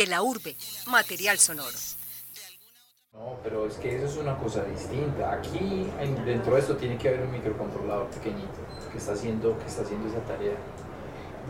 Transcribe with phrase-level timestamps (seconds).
[0.00, 0.56] De la urbe,
[0.86, 1.76] material sonoro.
[3.12, 5.30] No, pero es que eso es una cosa distinta.
[5.30, 5.90] Aquí,
[6.24, 8.60] dentro de esto, tiene que haber un microcontrolador pequeñito
[8.90, 10.54] que está haciendo, que está haciendo esa tarea.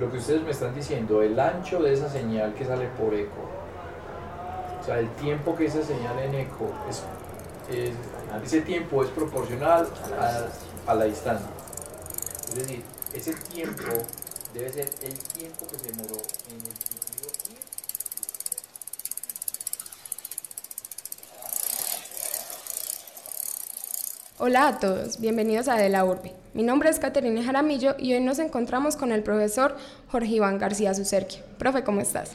[0.01, 3.49] Lo que ustedes me están diciendo, el ancho de esa señal que sale por eco,
[4.81, 7.05] o sea, el tiempo que esa señal en eco es,
[8.43, 9.89] ese tiempo es proporcional
[10.19, 11.51] a, a la distancia.
[12.49, 12.83] Es decir,
[13.15, 13.93] ese tiempo
[14.53, 16.17] debe ser el tiempo que se demoró
[16.49, 16.90] en el
[24.43, 26.33] Hola a todos, bienvenidos a De la Urbe.
[26.55, 29.77] Mi nombre es Caterina Jaramillo y hoy nos encontramos con el profesor
[30.09, 31.43] Jorge Iván García Sucerquio.
[31.59, 32.33] Profe, ¿cómo estás?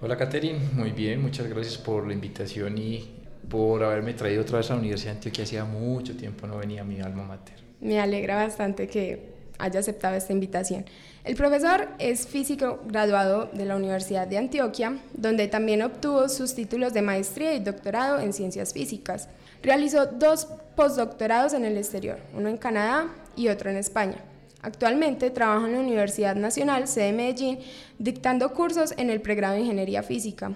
[0.00, 3.10] Hola Caterina, muy bien, muchas gracias por la invitación y
[3.48, 5.42] por haberme traído otra vez a la Universidad de Antioquia.
[5.42, 7.56] Hacía mucho tiempo no venía a mi alma mater.
[7.80, 10.84] Me alegra bastante que haya aceptado esta invitación.
[11.24, 16.94] El profesor es físico graduado de la Universidad de Antioquia, donde también obtuvo sus títulos
[16.94, 19.28] de maestría y doctorado en ciencias físicas.
[19.62, 24.16] Realizó dos postdoctorados en el exterior, uno en Canadá y otro en España.
[24.60, 27.58] Actualmente trabaja en la Universidad Nacional sede Medellín
[27.98, 30.52] dictando cursos en el pregrado de Ingeniería Física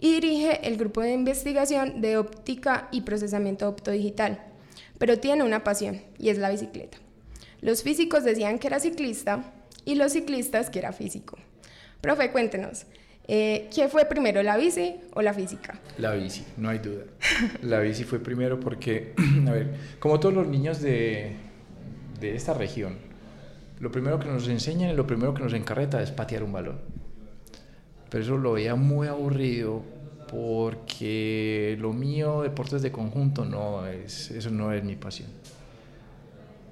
[0.00, 4.42] y dirige el grupo de investigación de óptica y procesamiento optodigital.
[4.98, 6.98] Pero tiene una pasión y es la bicicleta.
[7.60, 9.52] Los físicos decían que era ciclista
[9.84, 11.38] y los ciclistas que era físico.
[12.00, 12.86] Profe, cuéntenos,
[13.28, 15.78] eh, ¿qué fue primero, la bici o la física?
[15.98, 17.04] La bici, no hay duda.
[17.62, 19.14] La bici fue primero porque,
[19.48, 21.32] a ver, como todos los niños de,
[22.20, 22.96] de esta región,
[23.80, 26.78] lo primero que nos enseñan y lo primero que nos encarreta es patear un balón.
[28.08, 29.82] Pero eso lo veía muy aburrido
[30.30, 35.28] porque lo mío, deportes de conjunto, no es, eso no es mi pasión.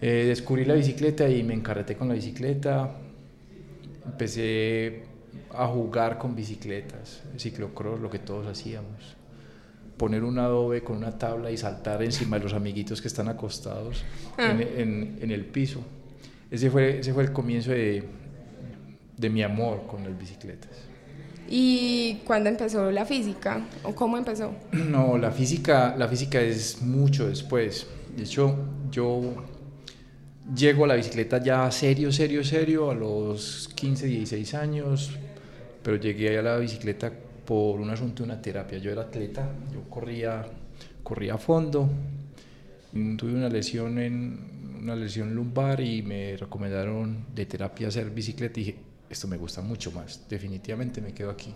[0.01, 2.91] Eh, descubrí la bicicleta y me encarreté con la bicicleta.
[4.05, 5.14] Empecé
[5.53, 9.17] a jugar con bicicletas, ciclocross, lo que todos hacíamos.
[9.97, 14.05] Poner un adobe con una tabla y saltar encima de los amiguitos que están acostados
[14.39, 14.51] ah.
[14.51, 15.81] en, en, el piso.
[16.51, 18.05] Ese fue, ese fue el comienzo de,
[19.17, 20.71] de mi amor con las bicicletas.
[21.49, 23.67] ¿Y cuándo empezó la física?
[23.85, 24.53] ¿O cómo empezó?
[24.73, 27.87] No, la física, la física es mucho después.
[28.17, 28.57] De hecho,
[28.91, 29.35] yo
[30.53, 35.11] Llego a la bicicleta ya serio, serio, serio a los 15, 16 años,
[35.85, 37.13] pero llegué a la bicicleta
[37.45, 38.79] por un asunto de una terapia.
[38.79, 40.45] Yo era atleta, yo corría,
[41.03, 41.89] corría a fondo,
[43.17, 48.65] tuve una lesión en una lesión lumbar y me recomendaron de terapia hacer bicicleta y
[48.65, 48.79] dije,
[49.09, 51.55] esto me gusta mucho más, definitivamente me quedo aquí.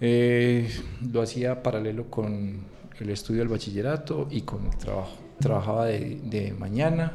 [0.00, 0.68] Eh,
[1.12, 2.64] lo hacía paralelo con
[2.98, 5.16] el estudio del bachillerato y con el trabajo.
[5.38, 7.12] Trabajaba de, mañana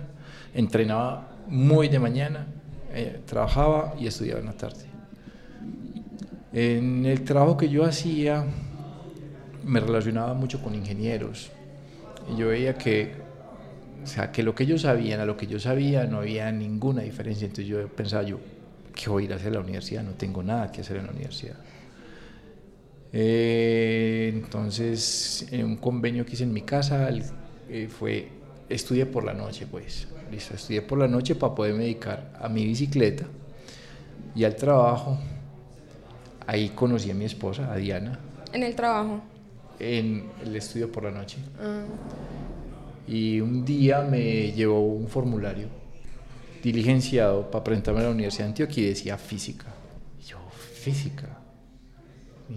[0.53, 2.47] entrenaba muy de mañana,
[2.91, 4.88] eh, trabajaba y estudiaba en la tarde.
[6.51, 8.45] En el trabajo que yo hacía
[9.63, 11.51] me relacionaba mucho con ingenieros
[12.27, 13.13] y yo veía que,
[14.03, 17.01] o sea, que lo que ellos sabían a lo que yo sabía no había ninguna
[17.03, 17.45] diferencia.
[17.47, 18.41] Entonces yo pensaba yo,
[18.95, 20.03] ¿qué voy a ir a hacer a la universidad?
[20.03, 21.57] No tengo nada que hacer en la universidad.
[23.11, 27.09] Eh, entonces, en un convenio que hice en mi casa,
[27.67, 32.31] eh, fue, estudié por la noche, pues listo, estudié por la noche para poderme dedicar
[32.39, 33.27] a mi bicicleta
[34.35, 35.19] y al trabajo.
[36.49, 38.17] Ahí conocí a mi esposa, a Diana.
[38.51, 39.21] ¿En el trabajo?
[39.77, 41.37] En el estudio por la noche.
[41.61, 41.83] Ah.
[43.07, 45.67] Y un día me llevó un formulario
[46.63, 49.67] diligenciado para presentarme a la Universidad de Antioquia y decía física.
[50.19, 51.37] Y yo, física.
[52.49, 52.55] Me,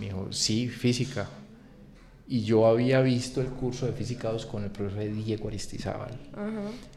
[0.00, 1.28] me dijo, sí, física
[2.26, 6.18] y yo había visto el curso de Física 2 con el profesor Diego Aristizábal.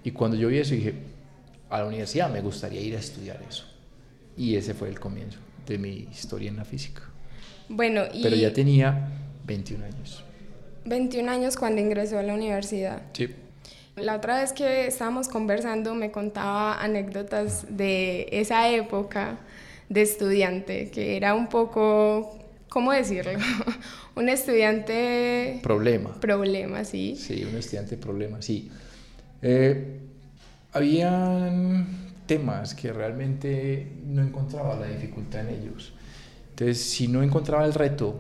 [0.04, 0.96] Y cuando yo vi eso dije,
[1.70, 3.66] a la universidad me gustaría ir a estudiar eso.
[4.36, 7.02] Y ese fue el comienzo de mi historia en la física.
[7.70, 8.24] Bueno, y...
[8.24, 9.10] Pero ya tenía
[9.46, 10.24] 21 años.
[10.86, 13.02] 21 años cuando ingresó a la universidad.
[13.14, 13.30] Sí.
[13.96, 19.40] La otra vez que estábamos conversando me contaba anécdotas de esa época
[19.90, 22.44] de estudiante, que era un poco
[22.74, 23.34] ¿cómo decirlo?
[24.16, 25.60] un estudiante...
[25.62, 26.20] Problema.
[26.20, 27.16] Problema, sí.
[27.16, 28.72] Sí, un estudiante problema, sí.
[29.44, 30.00] Eh,
[30.72, 31.86] habían
[32.26, 35.94] temas que realmente no encontraba la dificultad en ellos.
[36.50, 38.20] Entonces, si no encontraba el reto,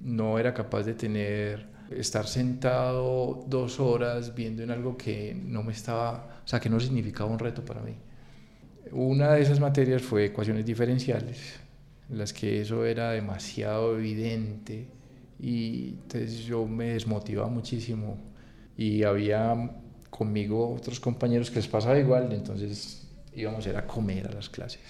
[0.00, 5.72] no era capaz de tener, estar sentado dos horas viendo en algo que no me
[5.72, 7.94] estaba, o sea, que no significaba un reto para mí.
[8.92, 11.54] Una de esas materias fue ecuaciones diferenciales
[12.10, 14.86] en las que eso era demasiado evidente
[15.40, 18.18] y entonces yo me desmotivaba muchísimo
[18.76, 19.70] y había
[20.10, 23.03] conmigo otros compañeros que les pasaba igual, entonces
[23.36, 24.80] íbamos a, a comer a las clases,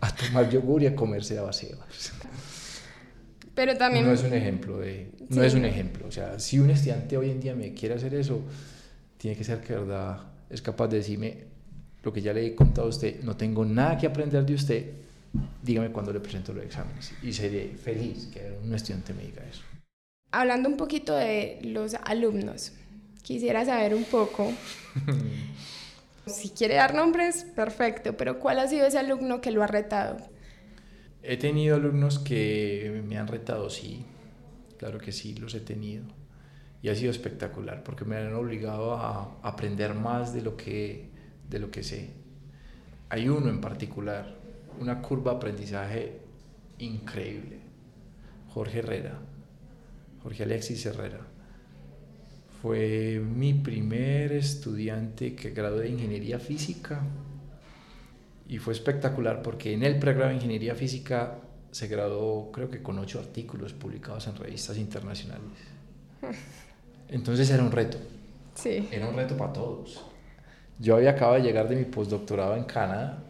[0.00, 1.76] a tomar yogur y a comerse a vacío.
[3.54, 4.06] Pero también...
[4.06, 5.12] No es un ejemplo de...
[5.28, 6.06] No es un ejemplo.
[6.06, 8.42] O sea, si un estudiante hoy en día me quiere hacer eso,
[9.18, 11.52] tiene que ser que verdad es capaz de decirme
[12.02, 14.90] lo que ya le he contado a usted, no tengo nada que aprender de usted,
[15.62, 17.12] dígame cuándo le presento los exámenes.
[17.22, 19.62] Y seré feliz que un estudiante me diga eso.
[20.32, 22.72] Hablando un poquito de los alumnos,
[23.22, 24.50] quisiera saber un poco,
[26.26, 30.16] si quiere dar nombres, perfecto, pero ¿cuál ha sido ese alumno que lo ha retado?
[31.22, 34.04] He tenido alumnos que me han retado, sí,
[34.78, 36.04] claro que sí, los he tenido.
[36.82, 41.10] Y ha sido espectacular porque me han obligado a aprender más de lo que,
[41.48, 42.10] de lo que sé.
[43.08, 44.34] Hay uno en particular,
[44.80, 46.20] una curva de aprendizaje
[46.78, 47.60] increíble,
[48.48, 49.20] Jorge Herrera,
[50.22, 51.20] Jorge Alexis Herrera.
[52.62, 57.02] Fue mi primer estudiante que gradué de ingeniería física
[58.46, 61.40] y fue espectacular porque en el pregrado de Ingeniería Física
[61.72, 65.42] se graduó creo que con ocho artículos publicados en revistas internacionales.
[67.08, 67.98] Entonces era un reto.
[68.54, 68.88] Sí.
[68.92, 70.00] Era un reto para todos.
[70.78, 73.24] Yo había acabado de llegar de mi postdoctorado en Canadá,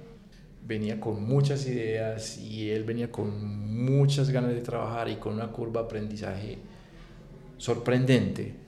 [0.63, 5.47] venía con muchas ideas y él venía con muchas ganas de trabajar y con una
[5.47, 6.59] curva de aprendizaje
[7.57, 8.62] sorprendente.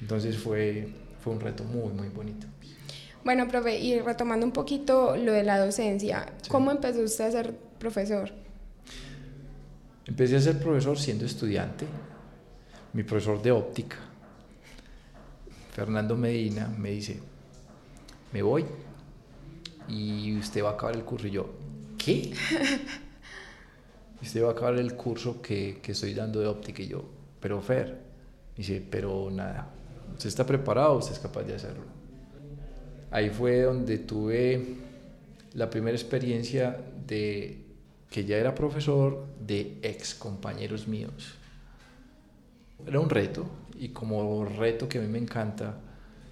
[0.00, 0.88] Entonces fue,
[1.22, 2.46] fue un reto muy, muy bonito.
[3.24, 7.54] Bueno, profe, y retomando un poquito lo de la docencia, ¿cómo empezó usted a ser
[7.78, 8.30] profesor?
[10.06, 11.86] Empecé a ser profesor siendo estudiante,
[12.92, 13.96] mi profesor de óptica,
[15.76, 17.20] Fernando Medina, me dice,
[18.32, 18.64] me voy
[19.88, 21.26] y usted va a acabar el curso.
[21.26, 21.50] Y yo,
[21.98, 22.32] ¿qué?
[24.22, 26.82] usted va a acabar el curso que, que estoy dando de óptica.
[26.82, 27.04] Y yo,
[27.40, 28.00] pero Fer,
[28.56, 29.68] dice, pero nada,
[30.12, 31.84] usted está preparado, usted es capaz de hacerlo.
[33.10, 34.76] Ahí fue donde tuve
[35.54, 36.76] la primera experiencia
[37.06, 37.66] de
[38.10, 41.34] que ya era profesor de ex compañeros míos.
[42.86, 43.46] Era un reto
[43.78, 45.74] y como reto que a mí me encanta,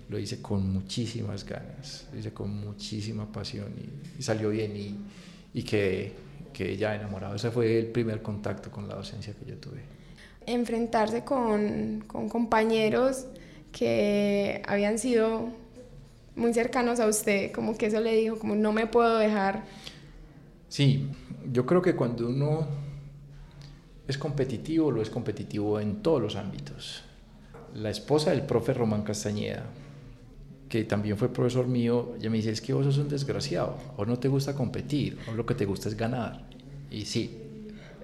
[0.09, 3.73] lo hice con muchísimas ganas, lo hice con muchísima pasión
[4.19, 4.94] y, salió bien y,
[5.55, 6.12] y quedé,
[6.53, 7.35] quedé ya enamorado.
[7.35, 9.81] Ese fue el primer contacto con la docencia que yo tuve.
[10.47, 13.26] Enfrentarse con, con compañeros
[13.76, 15.49] que habían sido
[16.37, 19.65] muy cercanos a usted, como que eso le dijo, como no me puedo dejar.
[20.69, 21.09] Sí,
[21.53, 22.67] yo creo que cuando uno
[24.06, 27.03] es competitivo, lo es competitivo en todos los ámbitos.
[27.75, 29.65] La esposa del profe Román Castañeda,
[30.69, 34.05] que también fue profesor mío, ella me dice, es que vos sos un desgraciado, o
[34.05, 36.47] no te gusta competir, o lo que te gusta es ganar.
[36.91, 37.41] Y sí,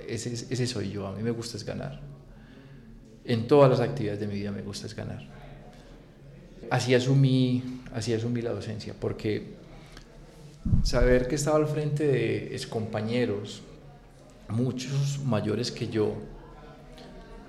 [0.08, 2.00] ese, ese soy yo, a mí me gusta es ganar.
[3.24, 5.40] En todas las actividades de mi vida me gusta es ganar.
[6.70, 9.54] Así asumí, así asumí la docencia, porque
[10.84, 13.62] saber que estaba al frente de compañeros,
[14.48, 16.14] muchos mayores que yo,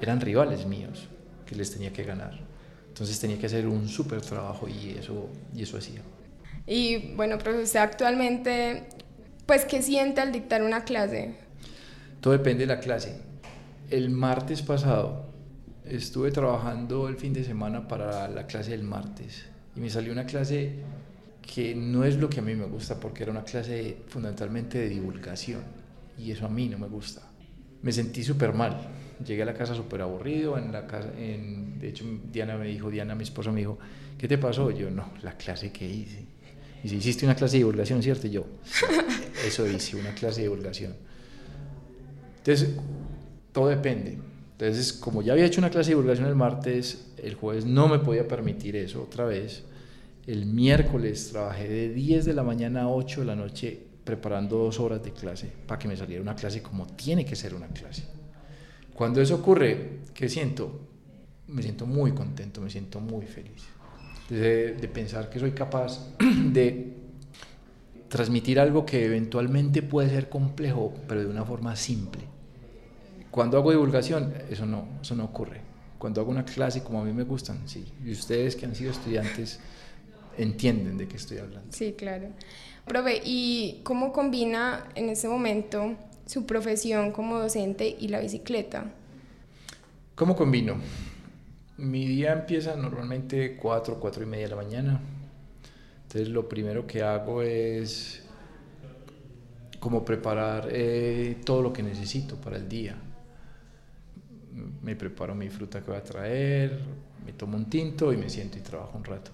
[0.02, 1.08] eran rivales míos,
[1.46, 2.40] que les tenía que ganar.
[2.88, 6.02] Entonces tenía que hacer un súper trabajo y eso, y eso hacía.
[6.66, 8.88] Y bueno, profesor, usted actualmente,
[9.46, 11.36] pues, ¿qué siente al dictar una clase?
[12.22, 13.22] Todo depende de la clase.
[13.90, 15.31] El martes pasado
[15.86, 19.46] estuve trabajando el fin de semana para la clase del martes
[19.76, 20.74] y me salió una clase
[21.42, 24.90] que no es lo que a mí me gusta porque era una clase fundamentalmente de
[24.90, 25.62] divulgación
[26.18, 27.22] y eso a mí no me gusta.
[27.82, 28.78] Me sentí súper mal.
[29.26, 30.58] Llegué a la casa súper aburrido.
[30.58, 33.80] En la casa, en, de hecho, Diana me dijo, Diana, mi esposa, me dijo,
[34.18, 34.70] ¿qué te pasó?
[34.70, 36.26] Yo, no, la clase que hice.
[36.84, 38.28] Y si hiciste una clase de divulgación, ¿cierto?
[38.28, 38.46] Yo,
[39.46, 40.96] eso hice, una clase de divulgación.
[42.38, 42.76] Entonces,
[43.52, 44.18] todo depende.
[44.62, 47.98] Entonces, como ya había hecho una clase de divulgación el martes, el jueves no me
[47.98, 49.64] podía permitir eso otra vez.
[50.28, 54.80] El miércoles trabajé de 10 de la mañana a 8 de la noche preparando dos
[54.80, 58.04] horas de clase para que me saliera una clase como tiene que ser una clase.
[58.94, 60.80] Cuando eso ocurre, ¿qué siento?
[61.48, 63.64] Me siento muy contento, me siento muy feliz.
[64.30, 66.98] De, de pensar que soy capaz de
[68.10, 72.41] transmitir algo que eventualmente puede ser complejo, pero de una forma simple.
[73.32, 75.62] Cuando hago divulgación, eso no, eso no ocurre.
[75.98, 77.86] Cuando hago una clase como a mí me gustan, sí.
[78.04, 79.60] Y ustedes que han sido estudiantes
[80.38, 81.72] entienden de qué estoy hablando.
[81.72, 82.28] Sí, claro.
[82.86, 85.96] Profe, ¿y cómo combina en ese momento
[86.26, 88.92] su profesión como docente y la bicicleta?
[90.16, 90.76] ¿Cómo combino?
[91.78, 95.00] Mi día empieza normalmente 4, 4 y media de la mañana.
[96.04, 98.24] Entonces lo primero que hago es
[99.80, 102.98] como preparar eh, todo lo que necesito para el día
[104.82, 106.80] me preparo mi fruta que voy a traer,
[107.26, 109.32] me tomo un tinto y me siento y trabajo un rato.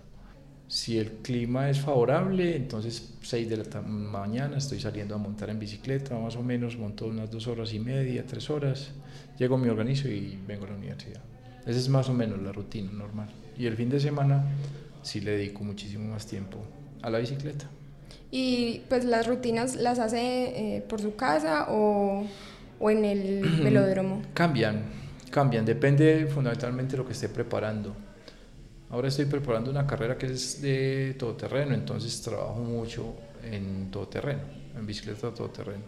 [0.67, 5.59] Si el clima es favorable, entonces 6 de la mañana estoy saliendo a montar en
[5.59, 8.91] bicicleta, más o menos monto unas dos horas y media, tres horas,
[9.37, 11.21] llego, me organizo y vengo a la universidad.
[11.65, 13.29] Esa es más o menos la rutina normal.
[13.57, 14.45] Y el fin de semana
[15.03, 16.57] sí le dedico muchísimo más tiempo
[17.01, 17.69] a la bicicleta.
[18.29, 22.25] ¿Y pues las rutinas las hace eh, por su casa o,
[22.79, 24.21] o en el velódromo?
[24.33, 24.83] Cambian,
[25.29, 27.95] cambian, depende fundamentalmente de lo que esté preparando.
[28.89, 34.41] Ahora estoy preparando una carrera que es de todoterreno, entonces trabajo mucho en todoterreno,
[34.77, 35.83] en bicicleta todoterreno.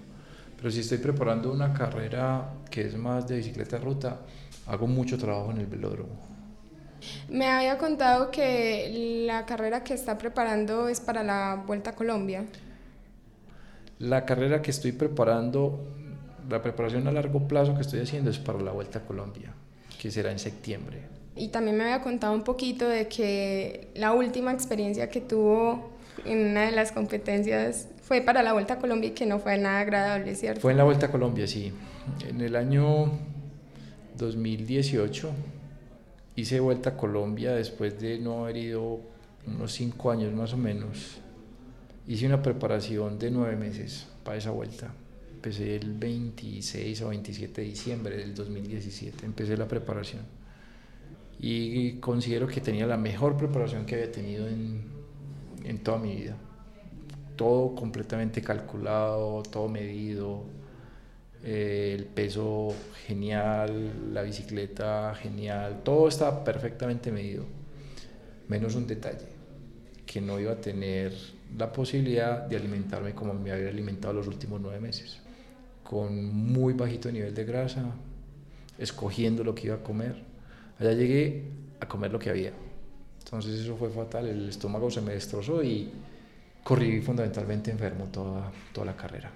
[0.58, 4.20] Pero si estoy preparando una carrera que es más de bicicleta ruta,
[4.68, 6.30] hago mucho trabajo en el velódromo.
[7.30, 12.46] Me había contado que la carrera que está preparando es para la Vuelta a Colombia.
[14.00, 15.80] La carrera que estoy preparando,
[16.50, 19.54] la preparación a largo plazo que estoy haciendo es para la Vuelta a Colombia,
[20.00, 24.52] que será en septiembre y también me había contado un poquito de que la última
[24.52, 25.90] experiencia que tuvo
[26.26, 29.58] en una de las competencias fue para la Vuelta a Colombia y que no fue
[29.58, 30.60] nada agradable, ¿cierto?
[30.60, 31.72] Fue en la Vuelta a Colombia, sí.
[32.28, 33.12] En el año
[34.18, 35.32] 2018
[36.36, 39.00] hice Vuelta a Colombia después de no haber ido
[39.48, 41.20] unos cinco años más o menos.
[42.06, 44.92] Hice una preparación de nueve meses para esa vuelta.
[45.40, 50.24] Empecé el 26 o 27 de diciembre del 2017, empecé la preparación.
[51.40, 54.84] Y considero que tenía la mejor preparación que había tenido en,
[55.64, 56.36] en toda mi vida.
[57.38, 60.44] Todo completamente calculado, todo medido,
[61.42, 62.76] eh, el peso
[63.08, 67.46] genial, la bicicleta genial, todo estaba perfectamente medido,
[68.50, 69.30] menos un detalle,
[70.06, 71.14] que no iba a tener
[71.58, 75.22] la posibilidad de alimentarme como me había alimentado los últimos nueve meses,
[75.90, 77.84] con muy bajito nivel de grasa,
[78.78, 80.30] escogiendo lo que iba a comer
[80.80, 81.44] Allá llegué
[81.82, 82.54] a comer lo que había.
[83.20, 85.92] Entonces eso fue fatal, el estómago se me destrozó y
[86.64, 89.32] corrí fundamentalmente enfermo toda, toda la carrera.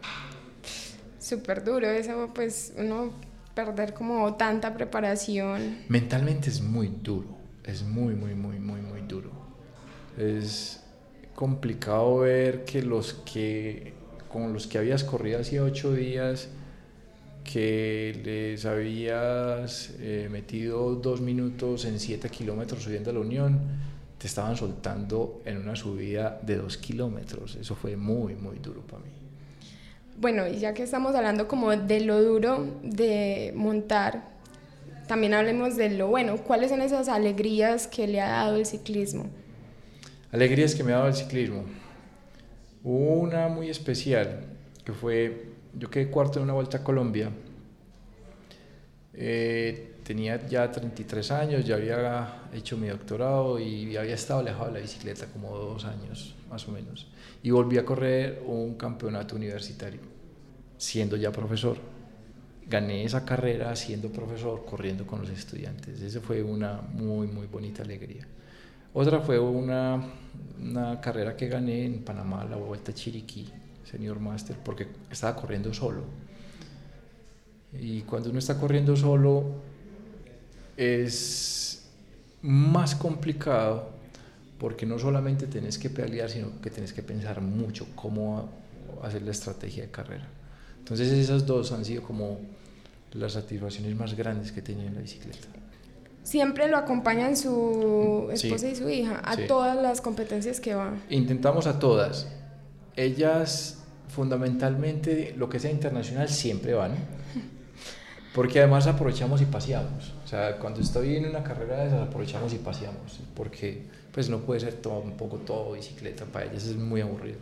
[1.20, 3.12] Súper duro eso, pues uno
[3.54, 5.80] perder como tanta preparación.
[5.90, 7.28] Mentalmente es muy duro,
[7.64, 9.32] es muy, muy, muy, muy, muy duro.
[10.18, 10.82] Es
[11.36, 13.94] complicado ver que los que,
[14.34, 16.50] con los que habías corrido hacía ocho días,
[17.44, 23.60] que les habías eh, metido dos minutos en siete kilómetros subiendo a la Unión,
[24.18, 27.56] te estaban soltando en una subida de dos kilómetros.
[27.56, 29.12] Eso fue muy, muy duro para mí.
[30.20, 34.32] Bueno, y ya que estamos hablando como de lo duro de montar,
[35.08, 36.38] también hablemos de lo bueno.
[36.38, 39.26] ¿Cuáles son esas alegrías que le ha dado el ciclismo?
[40.32, 41.66] Alegrías que me ha dado el ciclismo.
[42.84, 44.42] Una muy especial,
[44.84, 47.32] que fue yo quedé cuarto en una vuelta a Colombia.
[49.14, 54.74] Eh, tenía ya 33 años, ya había hecho mi doctorado y había estado alejado de
[54.74, 57.08] la bicicleta como dos años más o menos.
[57.42, 60.02] Y volví a correr un campeonato universitario,
[60.78, 61.78] siendo ya profesor.
[62.68, 66.02] Gané esa carrera siendo profesor, corriendo con los estudiantes.
[66.02, 68.26] Esa fue una muy, muy bonita alegría.
[68.94, 70.02] Otra fue una,
[71.02, 73.50] carrera que gané en Panamá, la Vuelta Chiriquí,
[73.84, 76.04] Senior Master, porque estaba corriendo solo.
[77.74, 79.46] Y cuando uno está corriendo solo
[80.78, 81.90] es
[82.44, 83.90] más complicado
[84.60, 88.50] porque no solamente tenés que pelear, sino que tenés que pensar mucho cómo
[89.02, 90.28] hacer la estrategia de carrera.
[90.78, 92.40] Entonces esas dos han sido como
[93.14, 95.63] las satisfacciones más grandes que he en la bicicleta.
[96.24, 101.02] Siempre lo acompañan su esposa y su hija a todas las competencias que van.
[101.10, 102.28] Intentamos a todas.
[102.96, 106.92] Ellas fundamentalmente lo que sea internacional siempre van,
[108.36, 110.14] porque además aprovechamos y paseamos.
[110.24, 114.40] O sea, cuando estoy en una carrera de esas aprovechamos y paseamos, porque pues no
[114.40, 117.38] puede ser todo, un poco todo bicicleta, para ellas es muy aburrido.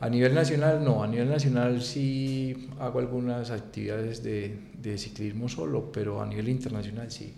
[0.00, 5.90] A nivel nacional no, a nivel nacional sí hago algunas actividades de, de ciclismo solo,
[5.90, 7.32] pero a nivel internacional sí,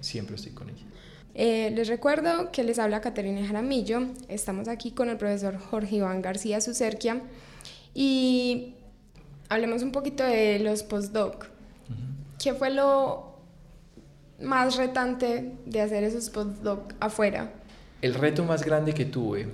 [0.00, 0.82] siempre estoy con ella.
[1.34, 4.08] Eh, les recuerdo que les habla Caterina Jaramillo.
[4.28, 7.22] Estamos aquí con el profesor Jorge Iván García Sucerquia
[7.94, 8.74] y
[9.48, 11.46] hablemos un poquito de los postdoc.
[12.42, 13.38] ¿Qué fue lo
[14.40, 17.50] más retante de hacer esos postdoc afuera?
[18.02, 19.48] El reto más grande que tuve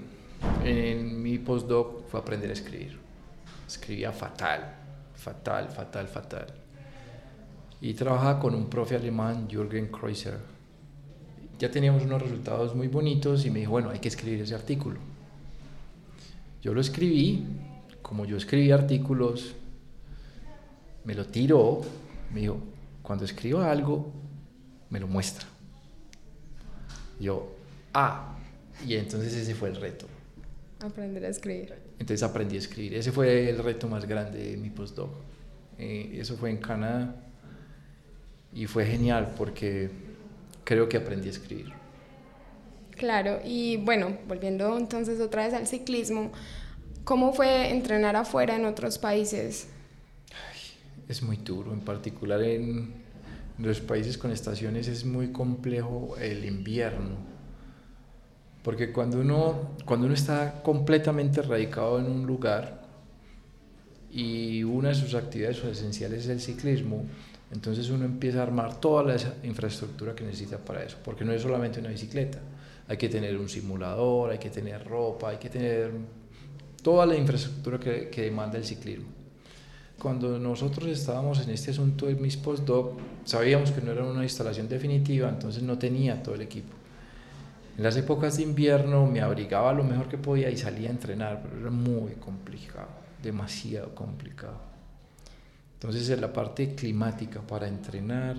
[0.64, 2.98] en mi postdoc fue aprender a escribir.
[3.66, 4.74] Escribía fatal,
[5.14, 6.46] fatal, fatal, fatal.
[7.80, 10.38] Y trabajaba con un profe alemán, Jürgen Kreuzer.
[11.58, 14.98] Ya teníamos unos resultados muy bonitos y me dijo, bueno, hay que escribir ese artículo.
[16.62, 17.44] Yo lo escribí,
[18.02, 19.54] como yo escribí artículos,
[21.04, 21.82] me lo tiró,
[22.32, 22.58] me dijo,
[23.02, 24.12] cuando escribo algo,
[24.90, 25.46] me lo muestra.
[27.20, 27.54] Yo,
[27.94, 28.34] ah,
[28.86, 30.06] Y entonces ese fue el reto.
[30.80, 31.74] Aprender a escribir.
[31.98, 32.94] Entonces aprendí a escribir.
[32.94, 35.10] Ese fue el reto más grande de mi postdoc.
[35.78, 37.27] Eh, eso fue en Canadá
[38.52, 39.90] y fue genial porque
[40.64, 41.72] creo que aprendí a escribir.
[42.96, 46.32] Claro, y bueno, volviendo entonces otra vez al ciclismo,
[47.04, 49.68] ¿cómo fue entrenar afuera en otros países?
[51.08, 52.92] es muy duro, en particular en
[53.58, 57.16] los países con estaciones es muy complejo el invierno,
[58.62, 62.86] porque cuando uno, cuando uno está completamente radicado en un lugar
[64.12, 67.04] y una de sus actividades esenciales es el ciclismo,
[67.50, 71.42] entonces uno empieza a armar toda la infraestructura que necesita para eso, porque no es
[71.42, 72.38] solamente una bicicleta,
[72.86, 75.92] hay que tener un simulador, hay que tener ropa, hay que tener
[76.82, 79.06] toda la infraestructura que, que demanda el ciclismo.
[79.98, 84.68] Cuando nosotros estábamos en este asunto de mis postdoc, sabíamos que no era una instalación
[84.68, 86.72] definitiva, entonces no tenía todo el equipo.
[87.76, 91.42] En las épocas de invierno me abrigaba lo mejor que podía y salía a entrenar,
[91.42, 92.88] pero era muy complicado,
[93.22, 94.77] demasiado complicado.
[95.80, 98.36] Entonces la parte climática para entrenar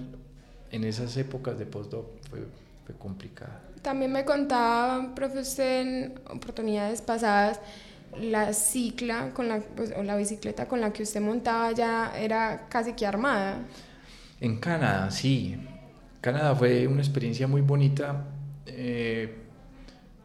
[0.72, 2.41] en esas épocas de postdoc fue,
[2.86, 3.62] fue complicada.
[3.81, 7.62] También me contaba, profe, usted en oportunidades pasadas,
[8.19, 12.67] la cicla con la, pues, o la bicicleta con la que usted montaba ya era
[12.67, 13.60] casi que armada.
[14.41, 15.58] En Canadá, sí.
[16.19, 18.25] Canadá fue una experiencia muy bonita.
[18.65, 19.49] Eh,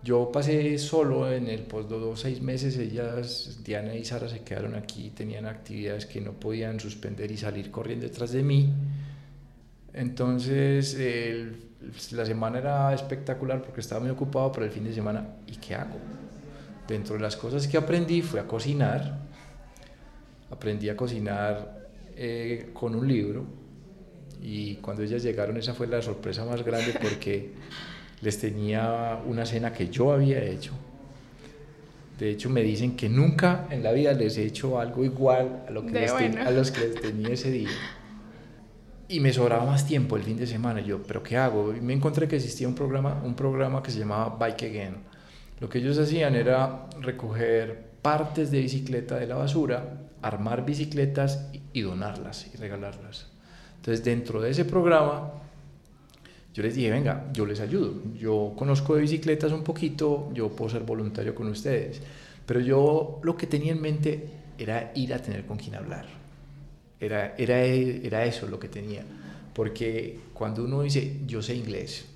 [0.05, 5.11] yo pasé solo en el postdoc seis meses, ellas, Diana y Sara, se quedaron aquí,
[5.11, 8.71] tenían actividades que no podían suspender y salir corriendo detrás de mí.
[9.95, 10.99] Entonces,
[12.13, 15.75] la semana era espectacular porque estaba muy ocupado, pero el fin de semana, ¿y qué
[15.75, 15.97] hago?
[16.87, 19.21] Dentro de las cosas que aprendí fue a cocinar.
[20.51, 23.47] Aprendí a cocinar eh, con un libro
[24.43, 27.55] y cuando ellas llegaron esa fue la sorpresa más grande porque
[28.25, 30.73] les tenía una cena que yo había hecho.
[32.19, 35.71] De hecho, me dicen que nunca en la vida les he hecho algo igual a,
[35.71, 37.69] lo que les a los que les tenía ese día.
[39.09, 40.81] Y me sobraba más tiempo el fin de semana.
[40.81, 41.75] Yo, ¿pero qué hago?
[41.77, 44.97] Y me encontré que existía un programa, un programa que se llamaba Bike Again.
[45.61, 51.83] Lo que ellos hacían era recoger partes de bicicleta de la basura, armar bicicletas y
[51.83, 53.27] donarlas y regalarlas.
[53.77, 55.44] Entonces, dentro de ese programa,
[56.55, 58.01] yo les dije, venga, yo les ayudo.
[58.15, 62.01] Yo conozco de bicicletas un poquito, yo puedo ser voluntario con ustedes.
[62.47, 66.07] Pero yo lo que tenía en mente era ir a tener con quien hablar.
[67.01, 69.03] Era, era, era eso lo que tenía.
[69.53, 72.07] Porque cuando uno dice, yo sé inglés,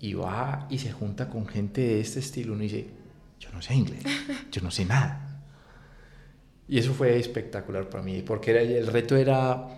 [0.00, 2.86] y va y se junta con gente de este estilo, uno dice,
[3.40, 4.04] yo no sé inglés,
[4.50, 5.42] yo no sé nada.
[6.66, 9.68] Y eso fue espectacular para mí, porque era, el reto era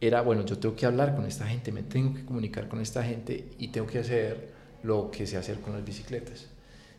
[0.00, 3.02] era, bueno, yo tengo que hablar con esta gente, me tengo que comunicar con esta
[3.02, 6.46] gente y tengo que hacer lo que sé hacer con las bicicletas.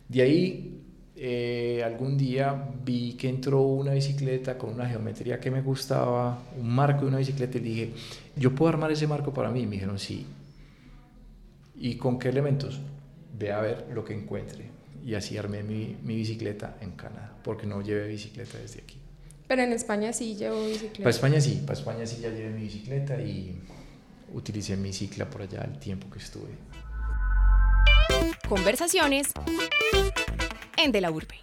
[0.08, 0.82] De ahí,
[1.16, 6.68] eh, algún día vi que entró una bicicleta con una geometría que me gustaba, un
[6.68, 7.92] marco de una bicicleta y dije,
[8.36, 9.64] yo puedo armar ese marco para mí.
[9.66, 10.26] me dijeron, sí.
[11.76, 12.80] ¿Y con qué elementos?
[13.38, 14.70] Ve a ver lo que encuentre.
[15.04, 18.99] Y así armé mi, mi bicicleta en Canadá, porque no llevé bicicleta desde aquí.
[19.50, 21.02] Pero en España sí llevo bicicleta.
[21.02, 23.58] Para España sí, para España sí ya llevé mi bicicleta y
[24.32, 26.50] utilicé mi cicla por allá el tiempo que estuve.
[28.48, 29.32] Conversaciones
[30.76, 31.40] en De la Urbe.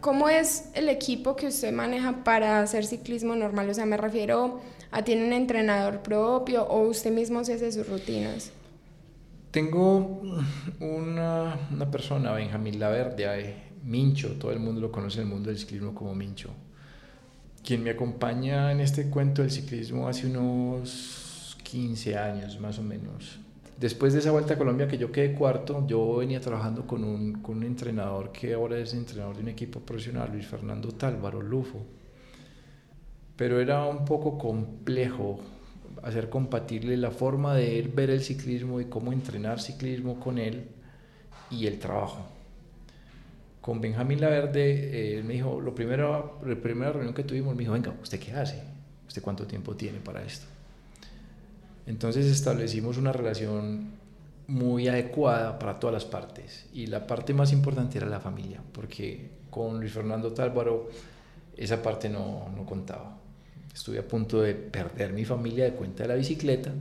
[0.00, 3.70] ¿Cómo es el equipo que usted maneja para hacer ciclismo normal?
[3.70, 4.60] O sea, me refiero
[4.90, 8.52] a tiene un entrenador propio o usted mismo se hace sus rutinas.
[9.54, 10.20] Tengo
[10.80, 15.60] una, una persona, Benjamín Laverde, Mincho, todo el mundo lo conoce en el mundo del
[15.60, 16.50] ciclismo como Mincho,
[17.64, 23.38] quien me acompaña en este cuento del ciclismo hace unos 15 años más o menos.
[23.78, 27.34] Después de esa vuelta a Colombia que yo quedé cuarto, yo venía trabajando con un,
[27.34, 31.78] con un entrenador que ahora es entrenador de un equipo profesional, Luis Fernando Tálvaro Lufo.
[33.36, 35.38] Pero era un poco complejo
[36.02, 40.68] hacer compatible la forma de él ver el ciclismo y cómo entrenar ciclismo con él
[41.50, 42.26] y el trabajo.
[43.60, 47.60] Con Benjamín Laverde, eh, él me dijo, lo primero, la primera reunión que tuvimos, me
[47.60, 48.62] dijo, venga, ¿usted qué hace?
[49.06, 50.46] ¿Usted cuánto tiempo tiene para esto?
[51.86, 53.92] Entonces establecimos una relación
[54.46, 59.30] muy adecuada para todas las partes y la parte más importante era la familia, porque
[59.50, 60.88] con Luis Fernando Tálvaro
[61.56, 63.18] esa parte no, no contaba.
[63.74, 66.72] Estuve a punto de perder mi familia de cuenta de la bicicleta,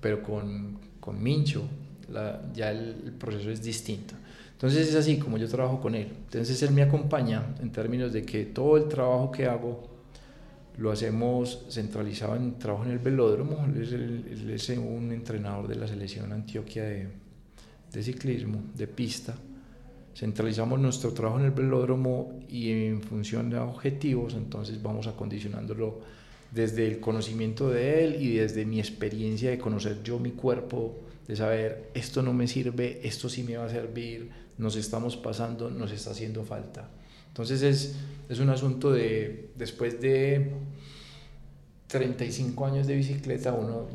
[0.00, 1.68] pero con, con Mincho
[2.54, 4.14] ya el, proceso es distinto.
[4.52, 6.08] Entonces es así como yo trabajo con él.
[6.24, 9.86] Entonces él me acompaña en términos de que todo el trabajo que hago
[10.78, 13.66] lo hacemos centralizado en trabajo en el velódromo.
[13.66, 17.08] Él es, él es un entrenador de la selección Antioquia de,
[17.92, 19.34] de ciclismo, de pista.
[20.16, 26.00] Centralizamos nuestro trabajo en el velódromo y en función de objetivos, entonces vamos acondicionándolo
[26.50, 30.96] desde el conocimiento de él y desde mi experiencia de conocer yo mi cuerpo,
[31.28, 35.70] de saber esto no me sirve, esto sí me va a servir, nos estamos pasando,
[35.70, 36.88] nos está haciendo falta.
[37.28, 37.96] Entonces es,
[38.30, 40.52] es un asunto de, después de
[41.88, 43.86] 35 años de bicicleta, uno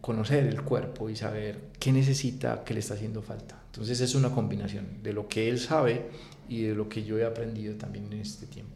[0.00, 3.57] conocer el cuerpo y saber qué necesita, qué le está haciendo falta.
[3.72, 6.10] Entonces es una combinación de lo que él sabe
[6.48, 8.74] y de lo que yo he aprendido también en este tiempo.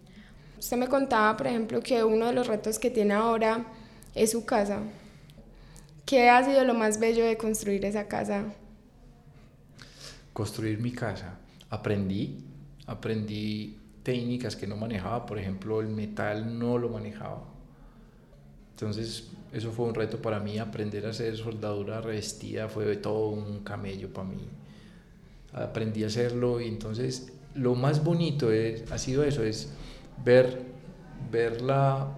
[0.59, 3.67] Usted me contaba, por ejemplo, que uno de los retos que tiene ahora
[4.15, 4.81] es su casa.
[6.05, 8.45] ¿Qué ha sido lo más bello de construir esa casa?
[10.33, 11.39] Construir mi casa.
[11.71, 12.45] Aprendí,
[12.87, 17.45] aprendí técnicas que no manejaba, por ejemplo, el metal no lo manejaba.
[18.73, 23.61] Entonces, eso fue un reto para mí, aprender a hacer soldadura revestida fue todo un
[23.61, 24.49] camello para mí.
[25.53, 28.49] Aprendí a hacerlo y entonces lo más bonito
[28.91, 29.71] ha sido eso, es
[30.25, 30.63] ver,
[31.31, 32.17] ver la,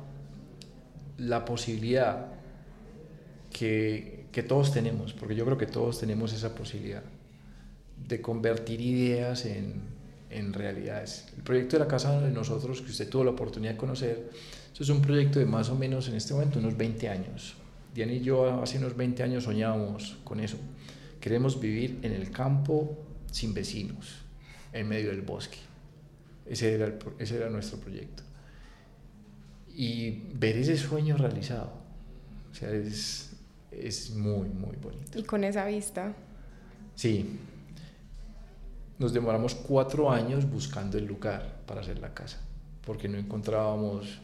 [1.18, 2.28] la posibilidad
[3.50, 7.02] que, que todos tenemos, porque yo creo que todos tenemos esa posibilidad
[8.06, 9.82] de convertir ideas en,
[10.30, 11.26] en realidades.
[11.36, 14.30] El proyecto de la casa de nosotros, que usted tuvo la oportunidad de conocer,
[14.72, 17.54] eso es un proyecto de más o menos en este momento unos 20 años.
[17.94, 20.56] Diana y yo hace unos 20 años soñábamos con eso.
[21.20, 22.98] Queremos vivir en el campo
[23.34, 24.14] sin vecinos,
[24.72, 25.58] en medio del bosque.
[26.46, 28.22] Ese era, ese era nuestro proyecto.
[29.74, 31.72] Y ver ese sueño realizado,
[32.52, 33.32] o sea, es,
[33.72, 35.18] es muy, muy bonito.
[35.18, 36.14] Y con esa vista.
[36.94, 37.40] Sí.
[39.00, 42.40] Nos demoramos cuatro años buscando el lugar para hacer la casa,
[42.86, 44.20] porque no encontrábamos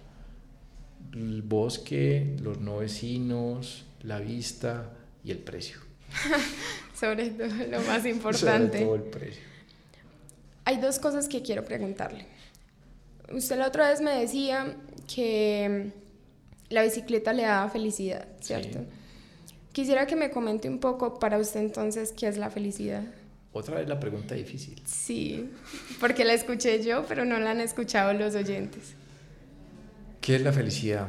[1.12, 4.92] el bosque, los no vecinos, la vista
[5.24, 5.78] y el precio.
[7.00, 8.78] Sobre todo lo más importante.
[8.78, 9.42] Sobre todo el precio.
[10.66, 12.26] Hay dos cosas que quiero preguntarle.
[13.32, 14.76] Usted la otra vez me decía
[15.12, 15.92] que
[16.68, 18.84] la bicicleta le da felicidad, ¿cierto?
[19.72, 23.04] Quisiera que me comente un poco para usted entonces qué es la felicidad.
[23.52, 24.80] Otra vez la pregunta difícil.
[24.84, 25.50] Sí,
[26.00, 28.94] porque la escuché yo, pero no la han escuchado los oyentes.
[30.20, 31.08] ¿Qué es la felicidad?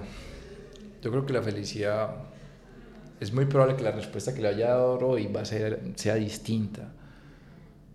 [1.02, 2.31] Yo creo que la felicidad
[3.22, 6.16] es muy probable que la respuesta que le haya dado hoy va a ser, sea
[6.16, 6.92] distinta,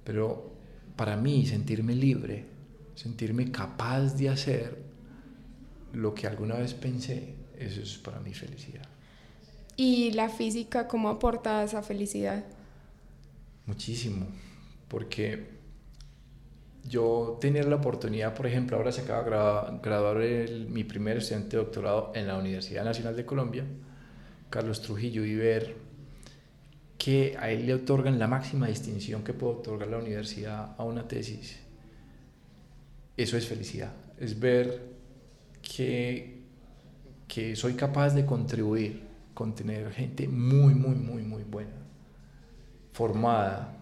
[0.04, 0.52] pero
[0.94, 2.44] para mí sentirme libre,
[2.94, 4.78] sentirme capaz de hacer
[5.92, 8.86] lo que alguna vez pensé, eso es para mí felicidad.
[9.74, 12.44] ¿Y la física cómo aporta a esa felicidad?
[13.66, 14.28] Muchísimo,
[14.86, 15.56] porque
[16.88, 20.18] yo tenía la oportunidad, por ejemplo, ahora se acaba de graduar
[20.68, 23.64] mi primer estudiante de doctorado en la Universidad Nacional de Colombia,
[24.50, 25.76] Carlos Trujillo, y ver
[26.98, 31.06] que a él le otorgan la máxima distinción que puede otorgar la universidad a una
[31.06, 31.58] tesis.
[33.16, 34.82] Eso es felicidad, es ver
[35.62, 36.42] que,
[37.28, 39.02] que soy capaz de contribuir
[39.34, 41.76] con tener gente muy, muy, muy, muy buena,
[42.92, 43.76] formada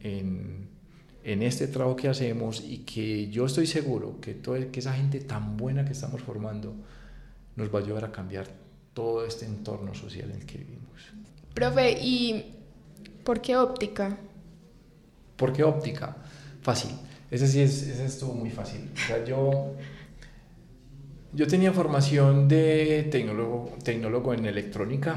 [0.00, 0.66] en
[1.26, 5.18] en este trabajo que hacemos y que yo estoy seguro que, toda, que esa gente
[5.18, 6.72] tan buena que estamos formando
[7.56, 8.46] nos va a ayudar a cambiar
[8.96, 11.12] todo este entorno social en el que vivimos.
[11.52, 12.56] Profe, ¿y
[13.24, 14.16] por qué óptica?
[15.36, 16.16] ¿Por qué óptica?
[16.62, 16.92] Fácil.
[17.30, 18.88] Ese sí es, ese estuvo muy fácil.
[18.94, 19.74] O sea, yo,
[21.34, 25.16] yo tenía formación de tecnólogo, tecnólogo en electrónica.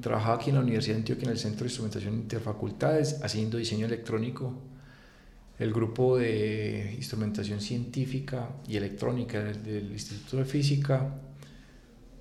[0.00, 3.84] Trabajaba aquí en la Universidad de Antioquia en el Centro de Instrumentación Interfacultades haciendo diseño
[3.84, 4.54] electrónico
[5.58, 11.20] el grupo de instrumentación científica y electrónica del Instituto de Física,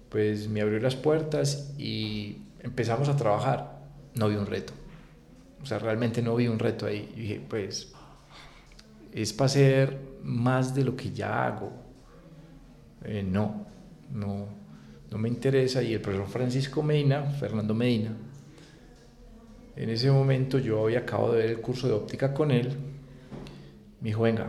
[0.10, 3.80] pues me abrió las puertas y empezamos a trabajar.
[4.16, 4.74] No vi un reto.
[5.62, 7.12] O sea, realmente no vi un reto ahí.
[7.16, 7.94] Dije, pues,
[9.14, 11.72] es para hacer más de lo que ya hago.
[13.04, 13.66] Eh, no,
[14.12, 14.48] no,
[15.12, 15.84] no me interesa.
[15.84, 18.16] Y el profesor Francisco Medina, Fernando Medina,
[19.76, 22.76] en ese momento yo había acabado de ver el curso de óptica con él
[24.02, 24.48] me dijo, venga,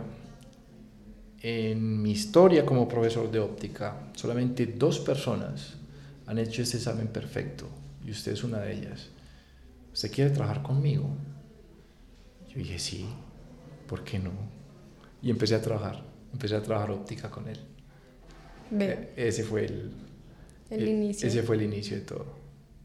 [1.41, 5.75] en mi historia como profesor de óptica, solamente dos personas
[6.25, 7.67] han hecho este examen perfecto
[8.05, 9.09] y usted es una de ellas.
[9.93, 11.09] ¿Usted quiere trabajar conmigo?
[12.49, 13.05] Yo dije, sí,
[13.87, 14.31] ¿por qué no?
[15.21, 17.59] Y empecé a trabajar, empecé a trabajar óptica con él.
[18.79, 19.91] E, ese fue el,
[20.69, 21.27] el, inicio.
[21.27, 22.25] Ese fue el inicio de todo.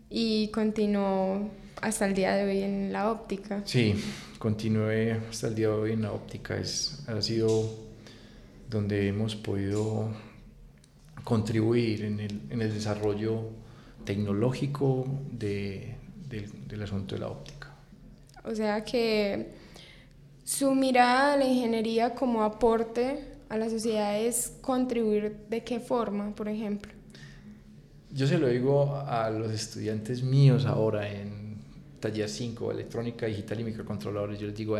[0.09, 3.63] Y continuó hasta el día de hoy en la óptica.
[3.65, 3.95] Sí,
[4.39, 6.57] continué hasta el día de hoy en la óptica.
[6.57, 7.84] Es, ha sido
[8.75, 10.09] donde hemos podido
[11.23, 13.51] contribuir en el, en el desarrollo
[14.05, 15.97] tecnológico de,
[16.29, 17.73] del asunto de la óptica.
[18.45, 19.53] O sea que
[20.45, 26.35] su mirada a la ingeniería como aporte a la sociedad es contribuir de qué forma,
[26.35, 26.93] por ejemplo.
[28.11, 31.59] Yo se lo digo a los estudiantes míos ahora en
[32.01, 34.39] taller 5, electrónica digital y microcontroladores.
[34.39, 34.77] Yo les digo,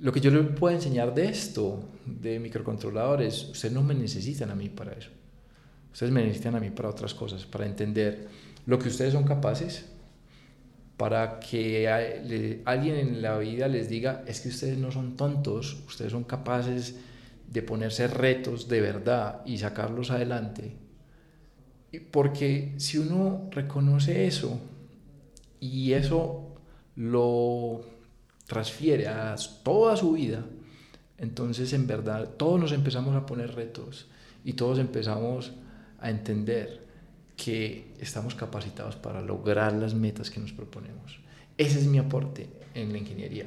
[0.00, 4.54] lo que yo les puedo enseñar de esto, de microcontroladores, ustedes no me necesitan a
[4.54, 5.10] mí para eso.
[5.92, 8.28] Ustedes me necesitan a mí para otras cosas, para entender
[8.66, 9.86] lo que ustedes son capaces,
[10.96, 16.12] para que alguien en la vida les diga, es que ustedes no son tontos, ustedes
[16.12, 16.96] son capaces
[17.50, 20.76] de ponerse retos de verdad y sacarlos adelante.
[22.10, 24.60] Porque si uno reconoce eso
[25.58, 26.54] y eso
[26.94, 27.97] lo
[28.48, 30.44] transfiere a toda su vida,
[31.18, 34.08] entonces en verdad todos nos empezamos a poner retos
[34.44, 35.52] y todos empezamos
[36.00, 36.88] a entender
[37.36, 41.20] que estamos capacitados para lograr las metas que nos proponemos.
[41.56, 43.44] Ese es mi aporte en la ingeniería.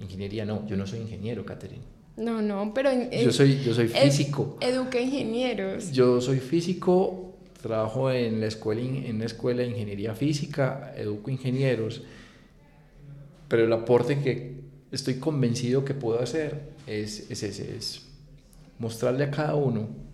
[0.00, 1.82] Ingeniería no, yo no soy ingeniero, Catherine.
[2.16, 2.90] No, no, pero...
[3.10, 4.56] yo, soy, yo soy físico.
[4.60, 5.90] Educa ingenieros.
[5.90, 12.02] Yo soy físico, trabajo en la escuela, en la escuela de ingeniería física, educo ingenieros,
[13.48, 18.06] pero el aporte que estoy convencido que puedo hacer es, es ese, es
[18.78, 20.04] mostrarle a cada uno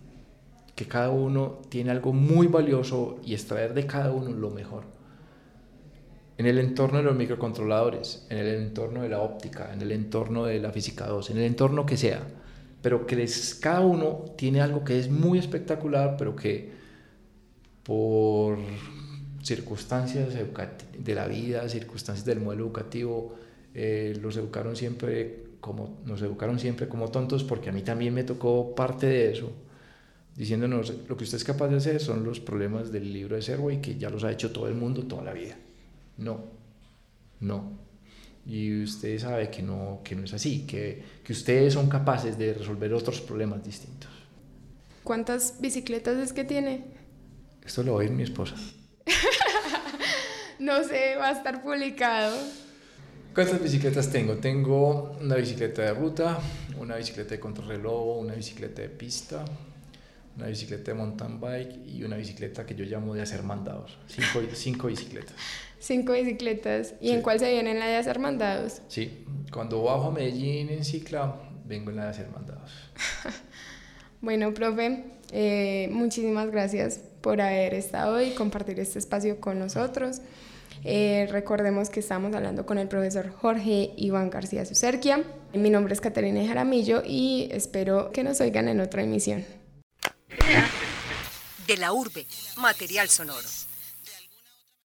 [0.75, 4.83] que cada uno tiene algo muy valioso y extraer de cada uno lo mejor.
[6.37, 10.45] En el entorno de los microcontroladores, en el entorno de la óptica, en el entorno
[10.45, 12.23] de la física 2, en el entorno que sea,
[12.81, 16.71] pero que cada uno tiene algo que es muy espectacular, pero que
[17.83, 18.57] por
[19.43, 23.35] circunstancias de la vida, circunstancias del modelo educativo,
[23.73, 28.23] eh, los educaron siempre como, nos educaron siempre como tontos, porque a mí también me
[28.23, 29.51] tocó parte de eso
[30.35, 33.81] diciéndonos lo que usted es capaz de hacer son los problemas del libro de Serway
[33.81, 35.55] que ya los ha hecho todo el mundo toda la vida.
[36.17, 36.45] No,
[37.39, 37.79] no.
[38.45, 42.53] Y usted sabe que no, que no es así, que, que ustedes son capaces de
[42.53, 44.09] resolver otros problemas distintos.
[45.03, 46.85] ¿Cuántas bicicletas es que tiene?
[47.63, 48.55] Esto lo oír mi esposa.
[50.59, 52.37] no sé, va a estar publicado.
[53.33, 54.35] ¿Cuántas bicicletas tengo?
[54.35, 56.39] Tengo una bicicleta de ruta,
[56.77, 59.45] una bicicleta de contrarreloj, una bicicleta de pista,
[60.35, 63.97] una bicicleta de mountain bike y una bicicleta que yo llamo de hacer mandados.
[64.07, 65.35] Cinco, cinco bicicletas.
[65.79, 66.95] Cinco bicicletas.
[66.99, 68.81] ¿Y en cuál se viene en la de hacer mandados?
[68.87, 71.35] Sí, cuando bajo a Medellín en cicla,
[71.65, 72.71] vengo en la de hacer mandados.
[74.21, 80.21] bueno, profe, eh, muchísimas gracias por haber estado y compartir este espacio con nosotros.
[80.83, 85.23] Eh, recordemos que estamos hablando con el profesor Jorge Iván García Sucerquia.
[85.53, 89.45] Mi nombre es Caterina Jaramillo y espero que nos oigan en otra emisión
[91.67, 92.25] de la urbe,
[92.57, 93.47] material sonoro.